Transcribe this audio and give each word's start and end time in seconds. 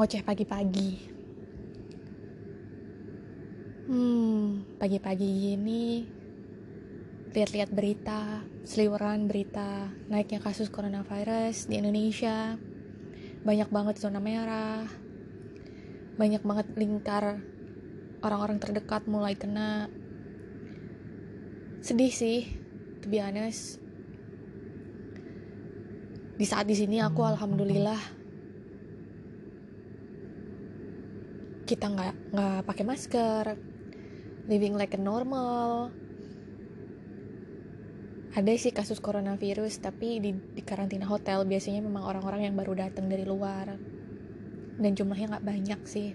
ngoceh 0.00 0.24
pagi-pagi. 0.24 1.12
Hmm, 3.84 4.64
pagi-pagi 4.80 5.28
gini 5.28 6.08
lihat-lihat 7.36 7.68
berita, 7.68 8.40
seliweran 8.64 9.28
berita, 9.28 9.92
naiknya 10.08 10.40
kasus 10.40 10.72
coronavirus 10.72 11.68
di 11.68 11.84
Indonesia. 11.84 12.56
Banyak 13.44 13.68
banget 13.68 14.00
zona 14.00 14.24
merah. 14.24 14.88
Banyak 16.16 16.48
banget 16.48 16.72
lingkar 16.80 17.44
orang-orang 18.24 18.56
terdekat 18.56 19.04
mulai 19.04 19.36
kena. 19.36 19.92
Sedih 21.84 22.08
sih, 22.08 22.48
to 23.04 23.12
be 23.12 23.20
honest. 23.20 23.76
Di 26.40 26.48
saat 26.48 26.64
di 26.64 26.72
sini 26.72 27.04
aku 27.04 27.20
alhamdulillah 27.20 28.19
kita 31.70 31.86
nggak 31.86 32.34
nggak 32.34 32.60
pakai 32.66 32.82
masker 32.82 33.44
living 34.50 34.74
like 34.74 34.98
a 34.98 35.00
normal. 35.00 35.94
Ada 38.34 38.50
sih 38.58 38.74
kasus 38.74 38.98
coronavirus 38.98 39.78
tapi 39.78 40.18
di, 40.18 40.34
di 40.34 40.62
karantina 40.66 41.06
hotel 41.06 41.46
biasanya 41.46 41.86
memang 41.86 42.02
orang-orang 42.02 42.50
yang 42.50 42.54
baru 42.58 42.74
datang 42.74 43.06
dari 43.06 43.22
luar. 43.22 43.78
Dan 44.80 44.90
jumlahnya 44.98 45.38
nggak 45.38 45.46
banyak 45.46 45.80
sih. 45.86 46.10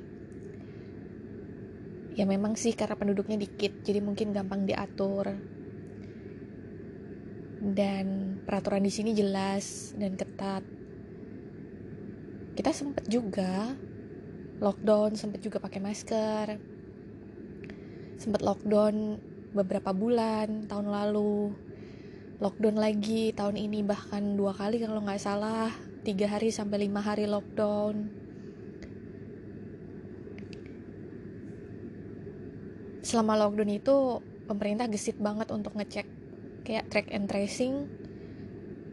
Ya 2.20 2.28
memang 2.28 2.60
sih 2.60 2.76
karena 2.76 3.00
penduduknya 3.00 3.40
dikit 3.40 3.84
jadi 3.88 4.04
mungkin 4.04 4.36
gampang 4.36 4.68
diatur. 4.68 5.32
Dan 7.64 8.40
peraturan 8.44 8.84
di 8.84 8.92
sini 8.92 9.16
jelas 9.16 9.96
dan 9.96 10.20
ketat. 10.20 10.64
Kita 12.56 12.72
sempet 12.72 13.08
juga 13.08 13.76
lockdown 14.60 15.20
sempat 15.20 15.44
juga 15.44 15.60
pakai 15.60 15.80
masker. 15.84 16.48
Sempat 18.16 18.40
lockdown 18.40 19.20
beberapa 19.52 19.92
bulan 19.92 20.68
tahun 20.72 20.88
lalu. 20.88 21.52
Lockdown 22.40 22.78
lagi 22.80 23.32
tahun 23.36 23.56
ini 23.60 23.84
bahkan 23.84 24.36
dua 24.36 24.56
kali 24.56 24.80
kalau 24.80 25.04
nggak 25.04 25.20
salah. 25.20 25.72
Tiga 26.06 26.30
hari 26.32 26.52
sampai 26.52 26.88
lima 26.88 27.04
hari 27.04 27.28
lockdown. 27.28 28.24
Selama 33.04 33.38
lockdown 33.38 33.72
itu 33.76 34.24
pemerintah 34.48 34.88
gesit 34.90 35.20
banget 35.20 35.52
untuk 35.52 35.76
ngecek 35.76 36.08
kayak 36.64 36.88
track 36.88 37.08
and 37.12 37.28
tracing. 37.28 37.92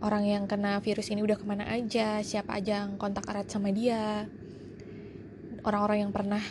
Orang 0.02 0.26
yang 0.26 0.50
kena 0.50 0.82
virus 0.82 1.14
ini 1.14 1.22
udah 1.22 1.38
ke 1.38 1.46
mana 1.46 1.70
aja 1.70 2.18
siapa 2.26 2.58
aja 2.58 2.82
yang 2.82 2.98
kontak 2.98 3.22
erat 3.30 3.46
sama 3.46 3.70
dia 3.70 4.26
orang-orang 5.62 6.08
yang 6.08 6.12
pernah 6.14 6.42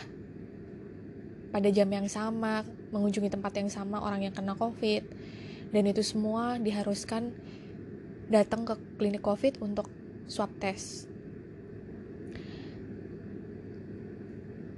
pada 1.52 1.68
jam 1.68 1.88
yang 1.92 2.08
sama 2.08 2.64
mengunjungi 2.92 3.28
tempat 3.28 3.52
yang 3.60 3.68
sama 3.68 4.00
orang 4.00 4.24
yang 4.24 4.34
kena 4.34 4.56
covid. 4.56 5.04
Dan 5.72 5.88
itu 5.88 6.04
semua 6.04 6.60
diharuskan 6.60 7.32
datang 8.28 8.64
ke 8.64 8.76
klinik 8.96 9.24
covid 9.24 9.60
untuk 9.60 9.88
swab 10.28 10.52
test. 10.60 11.08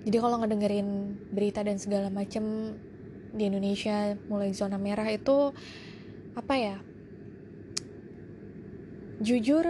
Jadi 0.05 0.17
kalau 0.21 0.37
ngedengerin 0.43 1.17
berita 1.33 1.65
dan 1.65 1.81
segala 1.81 2.13
macem 2.13 2.77
di 3.35 3.49
Indonesia 3.49 4.15
mulai 4.29 4.53
zona 4.55 4.77
merah 4.77 5.09
itu 5.11 5.51
apa 6.39 6.55
ya 6.55 6.77
jujur 9.25 9.65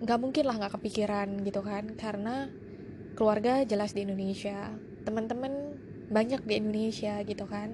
nggak 0.00 0.18
mungkin 0.20 0.44
lah 0.48 0.56
nggak 0.58 0.74
kepikiran 0.80 1.28
gitu 1.46 1.60
kan. 1.62 1.94
Karena 1.94 2.50
keluarga 3.14 3.62
jelas 3.66 3.94
di 3.94 4.06
Indonesia. 4.06 4.74
Teman-teman 5.06 5.76
banyak 6.10 6.42
di 6.44 6.54
Indonesia 6.58 7.22
gitu 7.22 7.44
kan. 7.46 7.70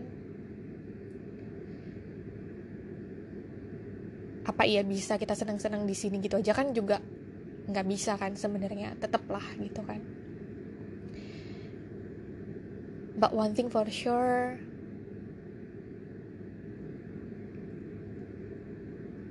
Apa 4.47 4.63
iya 4.63 4.87
bisa 4.87 5.19
kita 5.19 5.35
senang-senang 5.35 5.85
di 5.85 5.97
sini 5.97 6.23
gitu 6.23 6.39
aja? 6.39 6.55
Kan 6.55 6.71
juga 6.71 7.03
nggak 7.67 7.87
bisa 7.89 8.15
kan 8.15 8.37
sebenarnya. 8.39 8.95
Tetaplah 9.01 9.45
gitu 9.59 9.83
kan. 9.83 10.01
But 13.17 13.33
one 13.33 13.57
thing 13.57 13.73
for 13.73 13.89
sure 13.89 14.61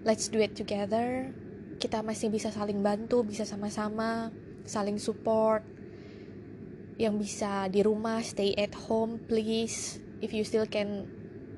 let's 0.05 0.29
do 0.29 0.37
it 0.41 0.53
together. 0.53 1.33
Kita 1.81 2.05
masih 2.05 2.29
bisa 2.29 2.53
saling 2.53 2.79
bantu 2.81 3.25
bisa 3.25 3.45
sama-sama 3.45 4.29
saling 4.65 4.97
support 4.97 5.61
yang 6.95 7.19
bisa 7.19 7.67
di 7.67 7.83
rumah 7.83 8.23
stay 8.23 8.55
at 8.55 8.71
home 8.87 9.19
please. 9.27 9.99
If 10.23 10.31
you 10.31 10.47
still 10.47 10.67
can 10.67 11.07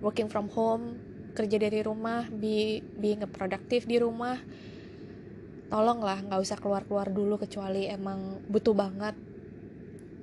working 0.02 0.30
from 0.30 0.50
home 0.50 0.98
kerja 1.38 1.62
dari 1.62 1.86
rumah 1.86 2.25
be 2.34 2.81
being 2.98 3.22
a 3.22 3.30
productive 3.30 3.86
di 3.86 4.02
rumah 4.02 4.42
tolonglah 5.70 6.25
nggak 6.25 6.42
usah 6.42 6.58
keluar 6.58 6.81
keluar 6.90 7.14
dulu 7.14 7.38
kecuali 7.38 7.86
emang 7.86 8.42
butuh 8.50 8.74
banget 8.74 9.14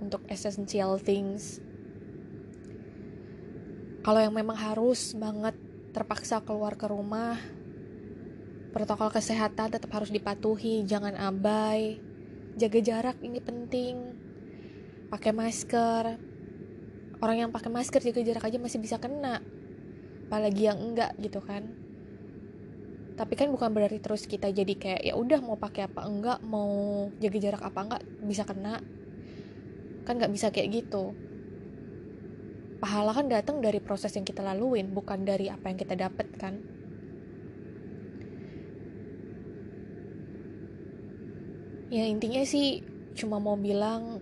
untuk 0.02 0.26
essential 0.26 0.98
things. 0.98 1.62
Kalau 4.04 4.20
yang 4.20 4.34
memang 4.34 4.58
harus 4.58 5.14
banget 5.16 5.54
terpaksa 5.94 6.42
keluar 6.42 6.74
ke 6.74 6.90
rumah 6.90 7.38
protokol 8.74 9.14
kesehatan 9.14 9.70
tetap 9.70 9.86
harus 9.94 10.10
dipatuhi 10.10 10.82
jangan 10.82 11.14
abai 11.14 12.02
jaga 12.58 12.82
jarak 12.82 13.16
ini 13.22 13.38
penting 13.38 14.23
pakai 15.08 15.32
masker. 15.32 16.04
Orang 17.20 17.36
yang 17.40 17.50
pakai 17.50 17.72
masker 17.72 18.04
jaga 18.04 18.20
jarak 18.20 18.44
aja 18.44 18.58
masih 18.60 18.80
bisa 18.80 19.00
kena. 19.00 19.40
Apalagi 20.28 20.68
yang 20.68 20.80
enggak 20.80 21.16
gitu 21.20 21.40
kan. 21.40 21.64
Tapi 23.14 23.34
kan 23.38 23.48
bukan 23.54 23.70
berarti 23.70 24.02
terus 24.02 24.26
kita 24.26 24.50
jadi 24.50 24.74
kayak 24.74 25.02
ya 25.06 25.14
udah 25.14 25.38
mau 25.38 25.54
pakai 25.54 25.86
apa 25.86 26.02
enggak 26.02 26.42
mau 26.42 27.06
jaga 27.22 27.38
jarak 27.38 27.62
apa 27.62 27.80
enggak 27.86 28.02
bisa 28.26 28.42
kena. 28.42 28.82
Kan 30.04 30.20
nggak 30.20 30.32
bisa 30.34 30.50
kayak 30.50 30.84
gitu. 30.84 31.14
Pahala 32.82 33.16
kan 33.16 33.32
datang 33.32 33.64
dari 33.64 33.80
proses 33.80 34.12
yang 34.12 34.28
kita 34.28 34.44
laluin 34.44 34.92
bukan 34.92 35.24
dari 35.24 35.48
apa 35.48 35.72
yang 35.72 35.78
kita 35.80 35.94
dapat 35.96 36.28
kan. 36.36 36.60
Ya 41.94 42.10
intinya 42.10 42.42
sih 42.42 42.82
cuma 43.14 43.38
mau 43.38 43.54
bilang 43.54 44.18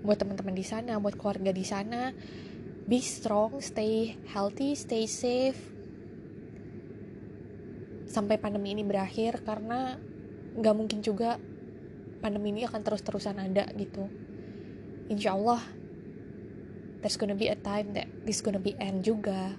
buat 0.00 0.16
teman-teman 0.20 0.56
di 0.56 0.64
sana, 0.64 0.96
buat 0.96 1.16
keluarga 1.16 1.52
di 1.52 1.64
sana, 1.64 2.12
be 2.88 2.98
strong, 2.98 3.60
stay 3.60 4.16
healthy, 4.32 4.74
stay 4.74 5.04
safe 5.04 5.58
sampai 8.10 8.42
pandemi 8.42 8.74
ini 8.74 8.82
berakhir 8.82 9.46
karena 9.46 9.94
nggak 10.58 10.74
mungkin 10.74 10.98
juga 10.98 11.38
pandemi 12.18 12.50
ini 12.50 12.66
akan 12.66 12.82
terus-terusan 12.82 13.38
ada 13.38 13.70
gitu. 13.78 14.10
Insya 15.06 15.38
Allah, 15.38 15.62
there's 17.00 17.14
gonna 17.14 17.38
be 17.38 17.46
a 17.46 17.56
time 17.56 17.94
that 17.94 18.10
this 18.26 18.42
gonna 18.42 18.58
be 18.58 18.74
end 18.82 19.06
juga. 19.06 19.54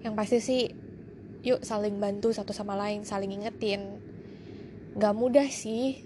Yang 0.00 0.14
pasti 0.16 0.38
sih 0.40 0.62
yuk 1.40 1.64
saling 1.64 1.96
bantu 1.96 2.32
satu 2.36 2.52
sama 2.52 2.76
lain 2.76 3.04
saling 3.04 3.32
ingetin. 3.32 4.00
Gak 4.96 5.16
mudah 5.16 5.48
sih 5.48 6.04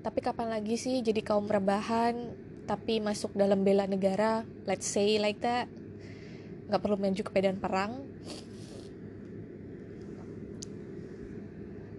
tapi 0.00 0.24
kapan 0.24 0.48
lagi 0.48 0.80
sih 0.80 1.04
jadi 1.04 1.20
kaum 1.20 1.44
rebahan 1.44 2.32
tapi 2.64 3.02
masuk 3.02 3.36
dalam 3.36 3.66
bela 3.66 3.84
negara? 3.84 4.46
Let's 4.64 4.88
say 4.88 5.20
like 5.20 5.44
that. 5.44 5.68
Gak 6.70 6.80
perlu 6.80 6.96
main 6.96 7.12
juga 7.12 7.34
kepedan 7.34 7.60
perang. 7.60 8.00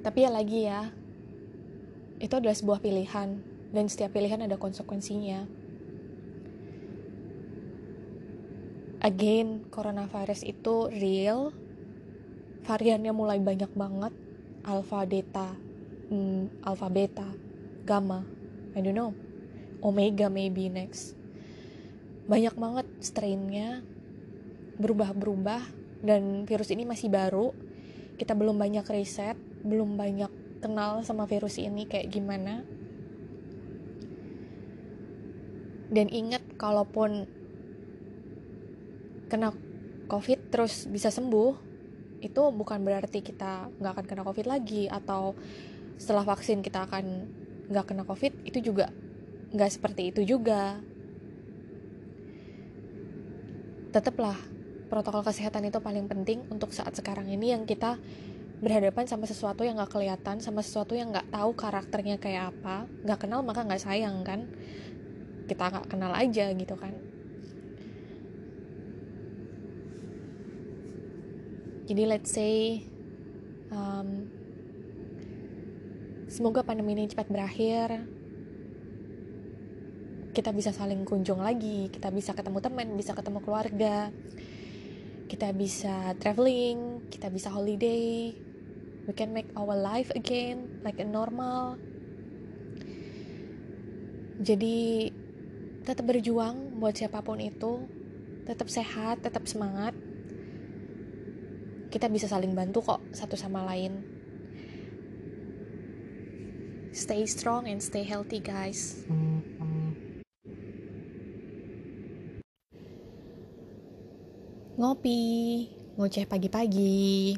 Tapi 0.01 0.17
ya 0.25 0.29
lagi 0.33 0.65
ya 0.65 0.89
itu 2.17 2.33
adalah 2.33 2.57
sebuah 2.57 2.81
pilihan 2.81 3.41
dan 3.69 3.85
setiap 3.85 4.17
pilihan 4.17 4.45
ada 4.45 4.57
konsekuensinya. 4.57 5.45
Again 9.01 9.69
coronavirus 9.69 10.45
itu 10.45 10.89
real 10.89 11.53
variannya 12.65 13.13
mulai 13.13 13.39
banyak 13.41 13.71
banget. 13.73 14.13
Alpha 14.61 15.01
beta 15.09 15.57
hmm, 16.13 16.61
alpha 16.61 16.85
beta 16.85 17.25
gamma 17.85 18.21
I 18.77 18.79
don't 18.79 18.95
know. 18.95 19.11
Omega 19.81 20.29
maybe 20.29 20.69
next. 20.69 21.17
Banyak 22.29 22.55
banget 22.55 22.87
strainnya. 23.01 23.81
Berubah-berubah. 24.77 25.61
Dan 26.01 26.45
virus 26.45 26.69
ini 26.69 26.85
masih 26.85 27.09
baru. 27.09 27.53
Kita 28.15 28.37
belum 28.37 28.57
banyak 28.61 28.85
riset 28.89 29.37
belum 29.61 29.93
banyak 29.97 30.61
kenal 30.61 31.05
sama 31.05 31.29
virus 31.29 31.61
ini 31.61 31.85
kayak 31.85 32.09
gimana. 32.09 32.65
Dan 35.91 36.07
ingat 36.07 36.41
kalaupun 36.55 37.27
kena 39.27 39.55
covid 40.07 40.39
terus 40.51 40.87
bisa 40.91 41.07
sembuh 41.07 41.70
itu 42.21 42.41
bukan 42.53 42.79
berarti 42.85 43.25
kita 43.25 43.67
nggak 43.81 43.91
akan 43.97 44.05
kena 44.05 44.23
covid 44.23 44.47
lagi 44.47 44.85
atau 44.87 45.33
setelah 45.97 46.25
vaksin 46.25 46.61
kita 46.61 46.85
akan 46.85 47.27
nggak 47.67 47.85
kena 47.89 48.03
covid 48.05 48.33
itu 48.45 48.61
juga 48.61 48.93
nggak 49.51 49.71
seperti 49.73 50.13
itu 50.13 50.21
juga. 50.23 50.79
Tetaplah 53.91 54.39
protokol 54.87 55.27
kesehatan 55.27 55.67
itu 55.67 55.83
paling 55.83 56.07
penting 56.07 56.47
untuk 56.47 56.71
saat 56.71 56.95
sekarang 56.95 57.27
ini 57.27 57.51
yang 57.51 57.67
kita 57.67 57.99
berhadapan 58.61 59.09
sama 59.09 59.25
sesuatu 59.27 59.65
yang 59.65 59.75
nggak 59.81 59.91
kelihatan 59.91 60.39
sama 60.39 60.63
sesuatu 60.63 60.95
yang 60.95 61.11
nggak 61.11 61.33
tahu 61.33 61.51
karakternya 61.57 62.21
kayak 62.21 62.55
apa 62.55 62.85
nggak 63.03 63.19
kenal 63.19 63.43
maka 63.43 63.67
nggak 63.67 63.83
sayang 63.83 64.23
kan? 64.23 64.47
Kita 65.49 65.67
nggak 65.67 65.91
kenal 65.91 66.15
aja 66.15 66.53
gitu 66.55 66.77
kan 66.79 67.10
jadi 71.91 72.07
let's 72.07 72.31
say 72.31 72.87
um, 73.67 74.23
semoga 76.31 76.63
pandemi 76.63 76.95
ini 76.95 77.11
cepat 77.11 77.27
berakhir. 77.27 78.07
Kita 80.31 80.55
bisa 80.55 80.71
saling 80.71 81.03
kunjung 81.03 81.43
lagi. 81.43 81.91
Kita 81.91 82.07
bisa 82.07 82.31
ketemu 82.31 82.63
teman 82.63 82.95
bisa 82.95 83.11
ketemu 83.11 83.43
keluarga. 83.43 84.07
Kita 85.27 85.51
bisa 85.51 86.15
traveling 86.15 87.11
kita 87.11 87.27
bisa 87.27 87.51
holiday. 87.51 88.31
We 89.03 89.11
can 89.11 89.35
make 89.35 89.51
our 89.59 89.75
life 89.75 90.15
again 90.15 90.79
like 90.87 90.95
a 90.95 91.03
normal. 91.03 91.75
Jadi 94.39 95.11
tetap 95.83 96.07
berjuang 96.07 96.79
buat 96.79 96.95
siapa 96.95 97.19
pun 97.19 97.43
itu. 97.43 97.83
Tetap 98.47 98.71
sehat 98.71 99.27
tetap 99.27 99.43
semangat 99.43 99.91
kita 101.91 102.07
bisa 102.07 102.31
saling 102.31 102.55
bantu 102.55 102.79
kok 102.79 103.03
satu 103.11 103.35
sama 103.35 103.67
lain. 103.67 103.99
Stay 106.95 107.27
strong 107.27 107.67
and 107.67 107.83
stay 107.83 108.07
healthy 108.07 108.39
guys. 108.39 109.03
Ngopi 114.79 115.19
ngoceh 115.99 116.23
pagi-pagi. 116.23 117.35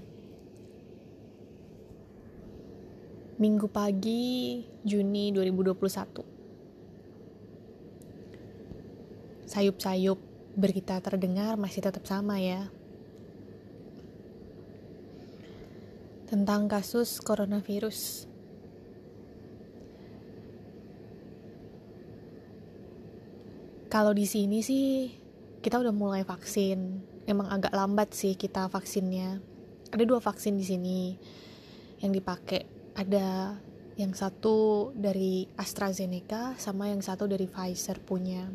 Minggu 3.41 3.65
pagi 3.73 4.61
Juni 4.85 5.33
2021 5.33 6.33
sayup-sayup 9.53 10.17
berita 10.57 10.97
terdengar 10.97 11.57
masih 11.61 11.85
tetap 11.85 12.05
sama 12.09 12.41
ya 12.41 12.73
tentang 16.33 16.65
kasus 16.65 17.21
coronavirus. 17.21 18.25
Kalau 23.85 24.17
di 24.17 24.25
sini 24.25 24.65
sih 24.65 25.13
kita 25.61 25.77
udah 25.77 25.93
mulai 25.93 26.25
vaksin. 26.25 27.05
Emang 27.29 27.53
agak 27.53 27.69
lambat 27.69 28.17
sih 28.17 28.33
kita 28.33 28.65
vaksinnya. 28.65 29.37
Ada 29.93 30.09
dua 30.09 30.17
vaksin 30.17 30.57
di 30.57 30.65
sini 30.65 31.13
yang 32.01 32.09
dipakai. 32.09 32.65
Ada 32.97 33.53
yang 34.01 34.17
satu 34.17 34.89
dari 34.97 35.45
AstraZeneca 35.53 36.57
sama 36.57 36.89
yang 36.89 37.05
satu 37.05 37.29
dari 37.29 37.45
Pfizer 37.45 38.01
punya. 38.01 38.49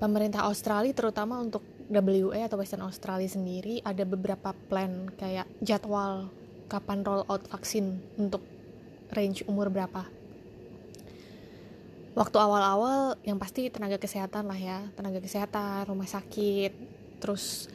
Pemerintah 0.00 0.48
Australia 0.48 0.96
terutama 0.96 1.36
untuk 1.36 1.71
WA 1.90 2.46
atau 2.46 2.60
Western 2.60 2.84
Australia 2.86 3.26
sendiri 3.26 3.82
ada 3.82 4.06
beberapa 4.06 4.54
plan 4.70 5.10
kayak 5.18 5.48
jadwal 5.64 6.30
kapan 6.70 7.02
roll 7.04 7.26
out 7.28 7.44
vaksin 7.48 8.00
untuk 8.20 8.44
range 9.12 9.44
umur 9.44 9.68
berapa. 9.68 10.08
Waktu 12.12 12.36
awal-awal 12.36 13.16
yang 13.24 13.40
pasti 13.40 13.72
tenaga 13.72 13.96
kesehatan 13.96 14.44
lah 14.44 14.60
ya, 14.60 14.84
tenaga 14.92 15.20
kesehatan, 15.20 15.88
rumah 15.88 16.04
sakit, 16.04 16.72
terus 17.24 17.72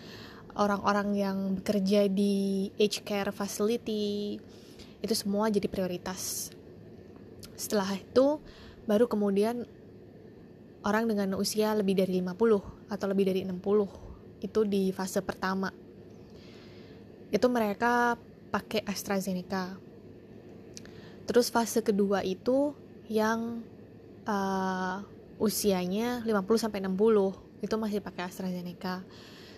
orang-orang 0.54 1.10
yang 1.18 1.38
bekerja 1.58 2.06
di 2.06 2.70
aged 2.78 3.02
care 3.02 3.34
facility, 3.34 4.38
itu 5.02 5.14
semua 5.18 5.50
jadi 5.50 5.66
prioritas. 5.66 6.54
Setelah 7.58 7.98
itu, 7.98 8.38
baru 8.86 9.10
kemudian 9.10 9.66
orang 10.86 11.10
dengan 11.10 11.34
usia 11.42 11.74
lebih 11.74 11.98
dari 11.98 12.22
50 12.22 12.77
atau 12.88 13.06
lebih 13.12 13.28
dari 13.28 13.44
60 13.44 14.44
itu 14.44 14.60
di 14.64 14.90
fase 14.96 15.20
pertama. 15.24 15.72
Itu 17.30 17.48
mereka 17.52 18.16
pakai 18.54 18.86
AstraZeneca. 18.88 19.76
Terus 21.28 21.52
fase 21.52 21.84
kedua 21.84 22.24
itu 22.24 22.72
yang 23.12 23.60
uh, 24.24 25.04
usianya 25.38 26.24
50 26.24 26.64
sampai 26.64 26.80
60 26.84 27.64
itu 27.64 27.76
masih 27.76 28.00
pakai 28.00 28.24
AstraZeneca. 28.32 29.04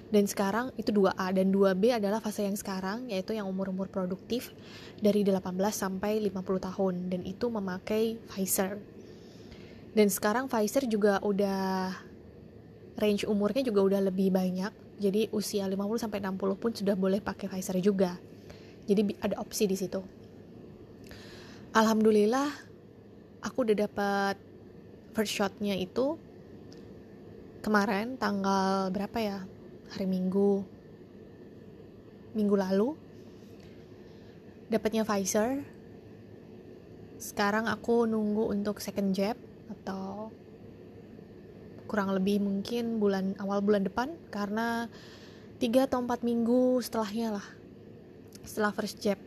Dan 0.10 0.26
sekarang 0.26 0.74
itu 0.74 0.90
2A 0.90 1.30
dan 1.38 1.54
2B 1.54 1.94
adalah 1.94 2.18
fase 2.18 2.42
yang 2.42 2.58
sekarang 2.58 3.14
yaitu 3.14 3.38
yang 3.38 3.46
umur-umur 3.46 3.94
produktif 3.94 4.50
dari 4.98 5.22
18 5.22 5.54
sampai 5.70 6.18
50 6.18 6.66
tahun 6.66 6.94
dan 7.14 7.22
itu 7.30 7.46
memakai 7.46 8.18
Pfizer. 8.34 8.82
Dan 9.94 10.10
sekarang 10.10 10.50
Pfizer 10.50 10.90
juga 10.90 11.22
udah 11.22 11.94
range 13.00 13.24
umurnya 13.26 13.64
juga 13.64 13.82
udah 13.82 14.02
lebih 14.12 14.30
banyak. 14.30 14.70
Jadi 15.00 15.32
usia 15.32 15.64
50 15.64 15.96
sampai 15.96 16.20
60 16.20 16.60
pun 16.60 16.72
sudah 16.76 16.96
boleh 17.00 17.24
pakai 17.24 17.48
Pfizer 17.48 17.80
juga. 17.80 18.20
Jadi 18.86 19.16
ada 19.24 19.40
opsi 19.40 19.64
di 19.66 19.80
situ. 19.80 20.04
Alhamdulillah 21.72 22.50
aku 23.40 23.58
udah 23.64 23.78
dapat 23.88 24.36
first 25.16 25.32
shotnya 25.32 25.78
itu 25.80 26.20
kemarin 27.64 28.20
tanggal 28.20 28.92
berapa 28.92 29.18
ya? 29.18 29.40
Hari 29.96 30.06
Minggu. 30.06 30.62
Minggu 32.36 32.56
lalu. 32.60 32.94
Dapatnya 34.70 35.08
Pfizer 35.08 35.66
sekarang 37.20 37.68
aku 37.68 38.08
nunggu 38.08 38.48
untuk 38.48 38.80
second 38.80 39.12
jab 39.12 39.36
atau 39.68 40.32
kurang 41.90 42.14
lebih 42.14 42.38
mungkin 42.38 43.02
bulan 43.02 43.34
awal 43.42 43.66
bulan 43.66 43.82
depan 43.90 44.14
karena 44.30 44.86
tiga 45.58 45.90
atau 45.90 46.00
empat 46.00 46.22
minggu 46.22 46.78
setelahnya 46.86 47.42
lah 47.42 47.48
setelah 48.46 48.72
first 48.72 49.02
jab. 49.02 49.18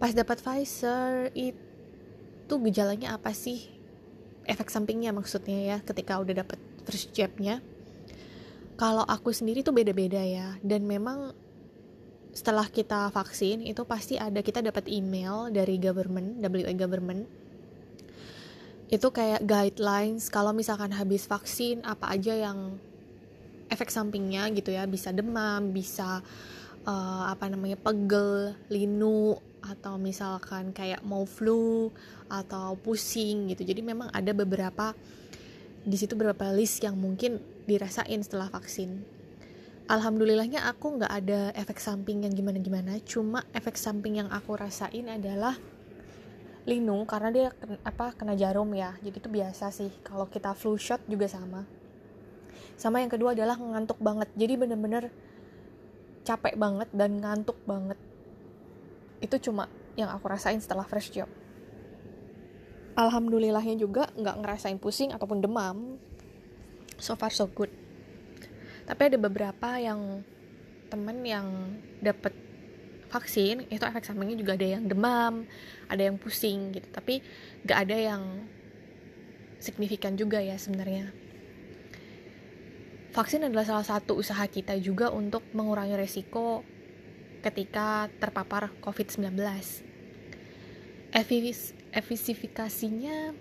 Pas 0.00 0.12
dapat 0.12 0.40
Pfizer 0.40 1.28
itu 1.36 2.54
gejalanya 2.64 3.16
apa 3.16 3.36
sih? 3.36 3.68
Efek 4.48 4.72
sampingnya 4.72 5.12
maksudnya 5.12 5.76
ya 5.76 5.78
ketika 5.84 6.16
udah 6.16 6.42
dapat 6.44 6.58
first 6.88 7.12
jabnya. 7.12 7.60
Kalau 8.76 9.04
aku 9.04 9.32
sendiri 9.32 9.64
tuh 9.64 9.72
beda-beda 9.72 10.20
ya 10.20 10.56
dan 10.60 10.84
memang 10.84 11.32
setelah 12.36 12.68
kita 12.68 13.08
vaksin 13.08 13.64
itu 13.64 13.80
pasti 13.88 14.20
ada 14.20 14.44
kita 14.44 14.60
dapat 14.60 14.92
email 14.92 15.48
dari 15.48 15.80
government 15.80 16.36
WA 16.44 16.76
government 16.76 17.24
itu 18.86 19.08
kayak 19.10 19.42
guidelines 19.42 20.30
kalau 20.30 20.54
misalkan 20.54 20.94
habis 20.94 21.26
vaksin 21.26 21.82
apa 21.82 22.06
aja 22.14 22.34
yang 22.34 22.78
efek 23.66 23.90
sampingnya 23.90 24.46
gitu 24.54 24.70
ya. 24.70 24.86
Bisa 24.86 25.10
demam 25.10 25.74
bisa 25.74 26.22
uh, 26.86 27.24
apa 27.26 27.50
namanya 27.50 27.74
pegel 27.76 28.54
linu 28.70 29.34
atau 29.66 29.98
misalkan 29.98 30.70
kayak 30.70 31.02
mau 31.02 31.26
flu 31.26 31.90
atau 32.30 32.78
pusing 32.78 33.50
gitu. 33.50 33.66
Jadi 33.66 33.82
memang 33.82 34.06
ada 34.14 34.30
beberapa 34.30 34.94
di 35.86 35.94
situ 35.98 36.14
beberapa 36.14 36.50
list 36.54 36.82
yang 36.82 36.94
mungkin 36.94 37.42
dirasain 37.66 38.22
setelah 38.22 38.50
vaksin. 38.50 39.02
Alhamdulillahnya 39.86 40.66
aku 40.66 40.98
nggak 40.98 41.12
ada 41.14 41.54
efek 41.54 41.78
samping 41.78 42.26
yang 42.26 42.34
gimana 42.34 42.58
gimana 42.58 42.98
cuma 43.06 43.46
efek 43.54 43.78
samping 43.78 44.18
yang 44.18 44.26
aku 44.34 44.58
rasain 44.58 45.06
adalah 45.06 45.54
linu 46.66 47.06
karena 47.06 47.30
dia 47.30 47.48
kena, 47.54 47.78
apa 47.86 48.12
kena 48.18 48.34
jarum 48.34 48.68
ya. 48.74 48.98
Jadi 48.98 49.16
itu 49.22 49.30
biasa 49.30 49.70
sih. 49.70 49.88
Kalau 50.02 50.26
kita 50.26 50.52
flu 50.52 50.74
shot 50.74 50.98
juga 51.06 51.30
sama. 51.30 51.62
Sama 52.74 53.00
yang 53.00 53.08
kedua 53.08 53.32
adalah 53.32 53.54
ngantuk 53.54 53.96
banget. 54.02 54.28
Jadi 54.34 54.54
bener-bener 54.58 55.08
capek 56.26 56.58
banget 56.58 56.90
dan 56.90 57.22
ngantuk 57.22 57.56
banget. 57.64 57.96
Itu 59.22 59.38
cuma 59.38 59.70
yang 59.94 60.10
aku 60.10 60.26
rasain 60.26 60.58
setelah 60.58 60.84
fresh 60.84 61.14
job. 61.14 61.30
Alhamdulillahnya 62.98 63.78
juga 63.78 64.10
nggak 64.18 64.36
ngerasain 64.42 64.78
pusing 64.82 65.14
ataupun 65.14 65.38
demam. 65.38 65.96
So 66.98 67.14
far 67.14 67.30
so 67.30 67.46
good. 67.46 67.70
Tapi 68.86 69.14
ada 69.14 69.18
beberapa 69.22 69.78
yang 69.78 70.24
temen 70.90 71.22
yang 71.22 71.46
dapet 72.02 72.45
vaksin 73.08 73.66
itu 73.70 73.82
efek 73.82 74.04
sampingnya 74.04 74.38
juga 74.38 74.58
ada 74.58 74.66
yang 74.78 74.84
demam 74.86 75.46
ada 75.86 76.02
yang 76.02 76.16
pusing 76.18 76.74
gitu 76.74 76.88
tapi 76.90 77.22
gak 77.62 77.86
ada 77.86 77.96
yang 77.96 78.22
signifikan 79.62 80.18
juga 80.18 80.42
ya 80.42 80.58
sebenarnya 80.58 81.14
vaksin 83.16 83.48
adalah 83.48 83.64
salah 83.64 83.86
satu 83.86 84.20
usaha 84.20 84.44
kita 84.44 84.76
juga 84.76 85.08
untuk 85.08 85.40
mengurangi 85.56 85.96
resiko 85.96 86.60
ketika 87.40 88.10
terpapar 88.18 88.74
COVID-19. 88.82 89.38
Efisifikasinya 91.96 93.32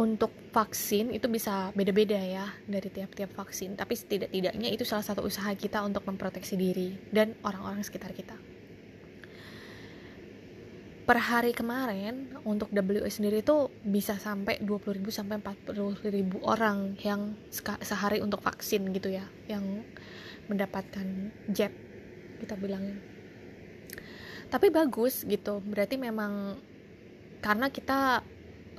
untuk 0.00 0.32
vaksin 0.54 1.10
itu 1.10 1.26
bisa 1.26 1.74
beda-beda 1.74 2.14
ya 2.14 2.46
dari 2.70 2.86
tiap-tiap 2.86 3.34
vaksin, 3.34 3.74
tapi 3.74 3.98
setidak-tidaknya 3.98 4.70
itu 4.70 4.86
salah 4.86 5.02
satu 5.02 5.26
usaha 5.26 5.50
kita 5.58 5.82
untuk 5.82 6.06
memproteksi 6.06 6.54
diri 6.54 6.94
dan 7.10 7.34
orang-orang 7.42 7.82
sekitar 7.82 8.14
kita. 8.14 8.38
Per 11.04 11.18
hari 11.20 11.52
kemarin 11.52 12.32
untuk 12.48 12.72
WA 12.72 13.10
sendiri 13.12 13.44
itu 13.44 13.68
bisa 13.84 14.16
sampai 14.16 14.62
20.000 14.62 15.04
sampai 15.12 15.36
40.000 15.42 16.40
orang 16.40 16.96
yang 17.02 17.36
sehari 17.84 18.24
untuk 18.24 18.40
vaksin 18.40 18.88
gitu 18.94 19.12
ya, 19.12 19.26
yang 19.50 19.84
mendapatkan 20.48 21.04
jab 21.52 21.74
kita 22.40 22.56
bilangnya. 22.56 22.96
Tapi 24.48 24.70
bagus 24.72 25.26
gitu, 25.28 25.60
berarti 25.60 26.00
memang 26.00 26.56
karena 27.44 27.68
kita 27.68 28.24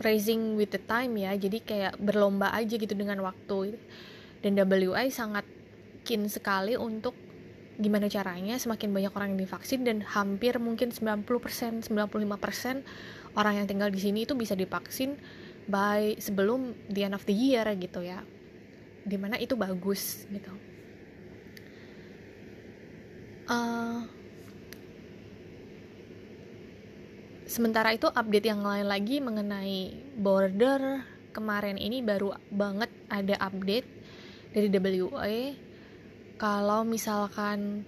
raising 0.02 0.60
with 0.60 0.72
the 0.74 0.82
time 0.82 1.16
ya. 1.16 1.36
Jadi 1.36 1.64
kayak 1.64 2.00
berlomba 2.00 2.52
aja 2.52 2.76
gitu 2.76 2.96
dengan 2.96 3.22
waktu. 3.24 3.78
Dan 4.44 4.60
WI 4.60 5.10
sangat 5.10 5.48
keen 6.06 6.30
sekali 6.30 6.78
untuk 6.78 7.18
gimana 7.76 8.08
caranya 8.08 8.56
semakin 8.56 8.96
banyak 8.96 9.12
orang 9.12 9.36
yang 9.36 9.42
divaksin 9.44 9.84
dan 9.84 10.00
hampir 10.00 10.56
mungkin 10.64 10.96
90% 10.96 11.92
95% 11.92 13.36
orang 13.36 13.54
yang 13.60 13.68
tinggal 13.68 13.92
di 13.92 14.00
sini 14.00 14.24
itu 14.24 14.32
bisa 14.32 14.56
divaksin 14.56 15.20
by 15.68 16.16
sebelum 16.16 16.72
the 16.88 17.04
end 17.04 17.18
of 17.18 17.26
the 17.28 17.36
year 17.36 17.68
gitu 17.76 18.00
ya. 18.06 18.24
Di 19.04 19.18
mana 19.20 19.36
itu 19.42 19.60
bagus 19.60 20.24
gitu. 20.32 20.54
Uh, 23.46 24.02
sementara 27.46 27.94
itu 27.94 28.10
update 28.10 28.50
yang 28.50 28.66
lain 28.66 28.90
lagi 28.90 29.22
mengenai 29.22 29.94
border 30.18 31.06
kemarin 31.30 31.78
ini 31.78 32.02
baru 32.02 32.34
banget 32.50 32.90
ada 33.10 33.38
update 33.38 33.88
dari 34.56 34.68
WA 34.72 35.54
kalau 36.42 36.82
misalkan 36.84 37.86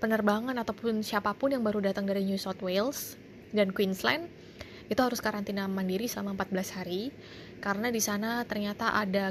penerbangan 0.00 0.56
ataupun 0.56 1.04
siapa 1.04 1.36
pun 1.36 1.52
yang 1.52 1.62
baru 1.62 1.92
datang 1.92 2.08
dari 2.08 2.24
New 2.24 2.40
South 2.40 2.64
Wales 2.64 3.20
dan 3.52 3.70
Queensland 3.70 4.26
itu 4.90 4.98
harus 4.98 5.22
karantina 5.22 5.70
mandiri 5.70 6.10
selama 6.10 6.34
14 6.34 6.76
hari 6.82 7.14
karena 7.62 7.92
di 7.94 8.02
sana 8.02 8.42
ternyata 8.48 8.96
ada 8.96 9.30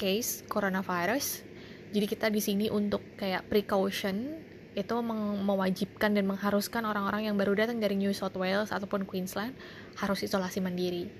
case 0.00 0.46
coronavirus. 0.48 1.44
Jadi 1.90 2.06
kita 2.06 2.32
di 2.32 2.40
sini 2.40 2.66
untuk 2.72 3.02
kayak 3.18 3.50
precaution 3.50 4.40
itu 4.78 4.94
mewajibkan 5.42 6.14
dan 6.14 6.24
mengharuskan 6.30 6.86
orang-orang 6.86 7.26
yang 7.26 7.34
baru 7.34 7.58
datang 7.58 7.82
dari 7.82 7.98
New 7.98 8.14
South 8.14 8.38
Wales 8.38 8.70
ataupun 8.70 9.02
Queensland 9.02 9.58
harus 9.98 10.22
isolasi 10.22 10.62
mandiri. 10.62 11.10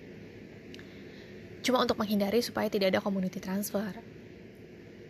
Cuma 1.61 1.83
untuk 1.83 1.99
menghindari 1.99 2.40
supaya 2.40 2.71
tidak 2.71 2.95
ada 2.95 3.00
community 3.02 3.42
transfer. 3.42 3.90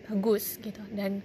Bagus 0.09 0.57
gitu. 0.59 0.81
Dan 0.91 1.21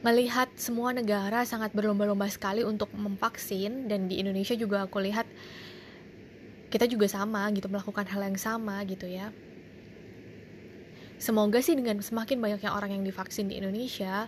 melihat 0.00 0.48
semua 0.56 0.96
negara 0.96 1.44
sangat 1.44 1.76
berlomba-lomba 1.76 2.24
sekali 2.32 2.64
untuk 2.64 2.88
memvaksin 2.96 3.92
dan 3.92 4.08
di 4.08 4.16
Indonesia 4.18 4.56
juga 4.56 4.88
aku 4.88 5.04
lihat 5.04 5.28
kita 6.72 6.88
juga 6.88 7.04
sama 7.10 7.44
gitu 7.52 7.68
melakukan 7.68 8.08
hal 8.08 8.24
yang 8.24 8.38
sama 8.40 8.80
gitu 8.88 9.04
ya. 9.04 9.28
Semoga 11.20 11.60
sih 11.60 11.76
dengan 11.76 12.00
semakin 12.00 12.40
banyaknya 12.40 12.72
orang 12.72 12.96
yang 12.96 13.04
divaksin 13.04 13.52
di 13.52 13.60
Indonesia, 13.60 14.24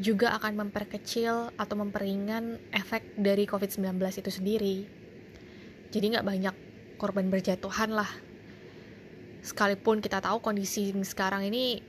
juga 0.00 0.32
akan 0.40 0.64
memperkecil 0.64 1.52
atau 1.60 1.74
memperingan 1.76 2.56
efek 2.72 3.20
dari 3.20 3.44
COVID-19 3.44 4.00
itu 4.00 4.30
sendiri. 4.32 4.76
Jadi 5.92 6.04
nggak 6.16 6.24
banyak 6.24 6.54
korban 6.96 7.28
berjatuhan 7.28 7.92
lah. 7.92 8.08
Sekalipun 9.44 10.00
kita 10.00 10.24
tahu 10.24 10.40
kondisi 10.40 10.96
sekarang 11.04 11.44
ini 11.52 11.84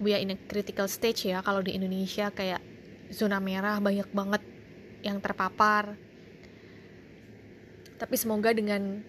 we 0.00 0.16
are 0.16 0.22
in 0.24 0.32
a 0.32 0.38
critical 0.48 0.88
stage 0.88 1.28
ya 1.28 1.44
kalau 1.44 1.60
di 1.60 1.76
Indonesia 1.76 2.32
kayak 2.32 2.64
zona 3.12 3.44
merah 3.44 3.76
banyak 3.76 4.08
banget 4.08 4.40
yang 5.04 5.20
terpapar. 5.20 6.00
Tapi 8.00 8.14
semoga 8.16 8.56
dengan 8.56 9.04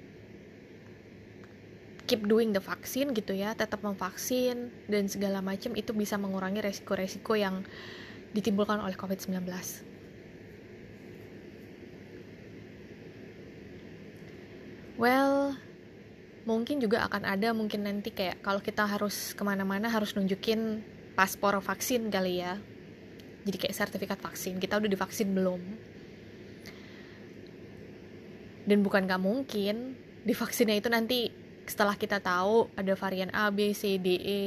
keep 2.03 2.27
doing 2.27 2.51
the 2.51 2.59
vaksin 2.59 3.15
gitu 3.15 3.31
ya, 3.31 3.55
tetap 3.55 3.79
memvaksin 3.79 4.71
dan 4.91 5.07
segala 5.07 5.39
macam 5.39 5.71
itu 5.75 5.95
bisa 5.95 6.19
mengurangi 6.19 6.59
resiko-resiko 6.59 7.39
yang 7.39 7.63
ditimbulkan 8.35 8.81
oleh 8.81 8.97
COVID-19. 8.97 9.45
Well, 14.99 15.57
mungkin 16.43 16.83
juga 16.83 17.07
akan 17.07 17.23
ada 17.23 17.55
mungkin 17.55 17.87
nanti 17.87 18.11
kayak 18.11 18.43
kalau 18.43 18.59
kita 18.59 18.83
harus 18.83 19.31
ke 19.31 19.41
mana-mana 19.41 19.87
harus 19.87 20.13
nunjukin 20.13 20.83
paspor 21.15 21.57
vaksin 21.63 22.11
kali 22.11 22.43
ya. 22.43 22.59
Jadi 23.43 23.57
kayak 23.59 23.75
sertifikat 23.75 24.19
vaksin, 24.23 24.59
kita 24.59 24.79
udah 24.79 24.87
divaksin 24.87 25.35
belum? 25.35 25.61
Dan 28.63 28.79
bukan 28.79 29.03
gak 29.03 29.19
mungkin, 29.19 29.99
divaksinnya 30.23 30.79
itu 30.79 30.87
nanti 30.87 31.42
setelah 31.65 31.95
kita 31.95 32.19
tahu 32.19 32.67
ada 32.75 32.93
varian 32.95 33.31
A, 33.31 33.47
B, 33.49 33.71
C, 33.71 33.95
D, 33.99 34.19
E, 34.19 34.41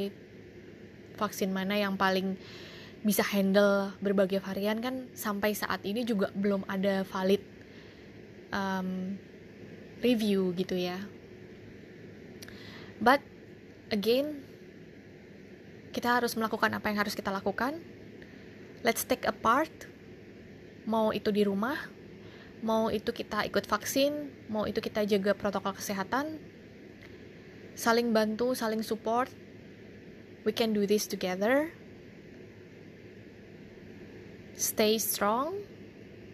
vaksin 1.16 1.48
mana 1.48 1.80
yang 1.80 1.96
paling 1.96 2.36
bisa 3.00 3.22
handle 3.22 3.94
berbagai 4.02 4.42
varian 4.42 4.82
kan 4.82 5.06
sampai 5.14 5.54
saat 5.54 5.80
ini 5.86 6.02
juga 6.02 6.28
belum 6.34 6.66
ada 6.66 7.06
valid 7.06 7.40
um, 8.52 9.16
review 10.02 10.52
gitu 10.58 10.76
ya. 10.76 11.00
But 13.00 13.20
again, 13.92 14.40
kita 15.92 16.20
harus 16.20 16.36
melakukan 16.36 16.72
apa 16.76 16.92
yang 16.92 16.98
harus 17.00 17.16
kita 17.16 17.32
lakukan. 17.32 17.80
Let's 18.84 19.04
take 19.04 19.24
a 19.24 19.32
part. 19.32 19.72
Mau 20.86 21.10
itu 21.10 21.34
di 21.34 21.42
rumah, 21.42 21.76
mau 22.62 22.92
itu 22.92 23.10
kita 23.10 23.42
ikut 23.48 23.66
vaksin, 23.66 24.30
mau 24.46 24.68
itu 24.68 24.78
kita 24.78 25.02
jaga 25.02 25.34
protokol 25.34 25.74
kesehatan. 25.74 26.55
Saling 27.76 28.12
bantu, 28.12 28.54
saling 28.54 28.82
support. 28.82 29.28
We 30.44 30.52
can 30.52 30.72
do 30.72 30.86
this 30.86 31.06
together. 31.06 31.72
Stay 34.56 34.96
strong, 34.96 35.60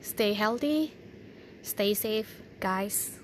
stay 0.01 0.33
healthy, 0.33 0.95
stay 1.63 1.95
safe, 1.95 2.41
guys. 2.61 3.19